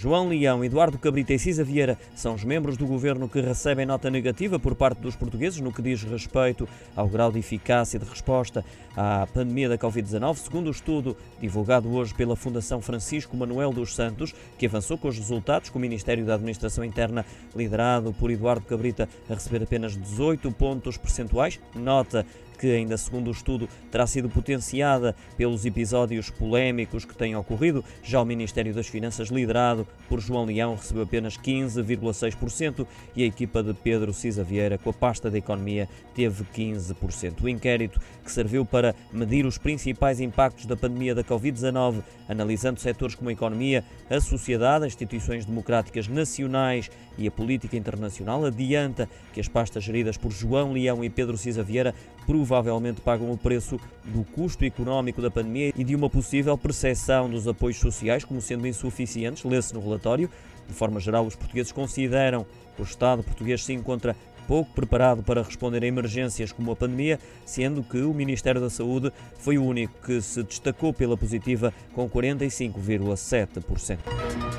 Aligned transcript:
João 0.00 0.28
Leão, 0.28 0.64
Eduardo 0.64 0.98
Cabrita 0.98 1.34
e 1.34 1.38
Cisa 1.38 1.62
Vieira 1.62 1.98
são 2.14 2.34
os 2.34 2.42
membros 2.42 2.78
do 2.78 2.86
governo 2.86 3.28
que 3.28 3.38
recebem 3.38 3.84
nota 3.84 4.08
negativa 4.08 4.58
por 4.58 4.74
parte 4.74 4.98
dos 5.00 5.14
portugueses 5.14 5.60
no 5.60 5.70
que 5.70 5.82
diz 5.82 6.02
respeito 6.02 6.66
ao 6.96 7.06
grau 7.06 7.30
de 7.30 7.38
eficácia 7.38 7.98
de 8.00 8.06
resposta 8.06 8.64
à 8.96 9.26
pandemia 9.26 9.68
da 9.68 9.76
Covid-19, 9.76 10.36
segundo 10.36 10.68
o 10.68 10.70
estudo 10.70 11.14
divulgado 11.38 11.92
hoje 11.92 12.14
pela 12.14 12.34
Fundação 12.34 12.80
Francisco 12.80 13.36
Manuel 13.36 13.74
dos 13.74 13.94
Santos, 13.94 14.34
que 14.56 14.64
avançou 14.64 14.96
com 14.96 15.08
os 15.08 15.18
resultados 15.18 15.68
com 15.68 15.78
o 15.78 15.82
Ministério 15.82 16.24
da 16.24 16.36
Administração 16.36 16.82
Interna, 16.82 17.26
liderado 17.54 18.14
por 18.14 18.30
Eduardo 18.30 18.64
Cabrita, 18.64 19.06
a 19.28 19.34
receber 19.34 19.62
apenas 19.62 19.94
18 19.94 20.50
pontos 20.52 20.96
percentuais. 20.96 21.60
Nota 21.74 22.24
que 22.60 22.70
ainda 22.70 22.98
segundo 22.98 23.28
o 23.28 23.30
estudo 23.30 23.66
terá 23.90 24.06
sido 24.06 24.28
potenciada 24.28 25.16
pelos 25.34 25.64
episódios 25.64 26.28
polémicos 26.28 27.06
que 27.06 27.16
têm 27.16 27.34
ocorrido. 27.34 27.82
Já 28.02 28.20
o 28.20 28.24
Ministério 28.26 28.74
das 28.74 28.86
Finanças, 28.86 29.28
liderado 29.28 29.88
por 30.10 30.20
João 30.20 30.44
Leão, 30.44 30.74
recebeu 30.74 31.04
apenas 31.04 31.38
15,6% 31.38 32.86
e 33.16 33.22
a 33.22 33.26
equipa 33.26 33.62
de 33.62 33.72
Pedro 33.72 34.12
Cisa 34.12 34.44
Vieira, 34.44 34.76
com 34.76 34.90
a 34.90 34.92
pasta 34.92 35.30
da 35.30 35.38
Economia, 35.38 35.88
teve 36.14 36.44
15%. 36.44 37.42
O 37.42 37.48
inquérito 37.48 37.98
que 38.22 38.30
serviu 38.30 38.66
para 38.66 38.94
medir 39.10 39.46
os 39.46 39.56
principais 39.56 40.20
impactos 40.20 40.66
da 40.66 40.76
pandemia 40.76 41.14
da 41.14 41.24
Covid-19, 41.24 42.02
analisando 42.28 42.78
setores 42.78 43.14
como 43.14 43.30
a 43.30 43.32
economia, 43.32 43.82
a 44.10 44.20
sociedade, 44.20 44.84
as 44.84 44.92
instituições 44.92 45.46
democráticas 45.46 46.08
nacionais 46.08 46.90
e 47.16 47.26
a 47.26 47.30
política 47.30 47.76
internacional, 47.76 48.44
adianta 48.44 49.08
que 49.32 49.40
as 49.40 49.48
pastas 49.48 49.82
geridas 49.82 50.18
por 50.18 50.30
João 50.30 50.72
Leão 50.72 51.02
e 51.02 51.08
Pedro 51.08 51.38
Cisa 51.38 51.62
Vieira 51.62 51.94
provavelmente 52.50 53.00
pagam 53.00 53.30
o 53.30 53.38
preço 53.38 53.78
do 54.04 54.24
custo 54.24 54.64
económico 54.64 55.22
da 55.22 55.30
pandemia 55.30 55.72
e 55.76 55.84
de 55.84 55.94
uma 55.94 56.10
possível 56.10 56.58
percepção 56.58 57.30
dos 57.30 57.46
apoios 57.46 57.78
sociais 57.78 58.24
como 58.24 58.40
sendo 58.40 58.66
insuficientes, 58.66 59.44
lê-se 59.44 59.72
no 59.72 59.80
relatório. 59.80 60.28
De 60.66 60.74
forma 60.74 60.98
geral, 60.98 61.24
os 61.24 61.36
portugueses 61.36 61.70
consideram 61.70 62.44
que 62.74 62.82
o 62.82 62.84
Estado 62.84 63.22
português 63.22 63.64
se 63.64 63.72
encontra 63.72 64.16
pouco 64.48 64.72
preparado 64.72 65.22
para 65.22 65.44
responder 65.44 65.84
a 65.84 65.86
emergências 65.86 66.50
como 66.50 66.72
a 66.72 66.76
pandemia, 66.76 67.20
sendo 67.46 67.84
que 67.84 67.98
o 67.98 68.12
Ministério 68.12 68.60
da 68.60 68.68
Saúde 68.68 69.12
foi 69.38 69.56
o 69.56 69.64
único 69.64 69.94
que 70.04 70.20
se 70.20 70.42
destacou 70.42 70.92
pela 70.92 71.16
positiva 71.16 71.72
com 71.94 72.10
45,7%. 72.10 74.49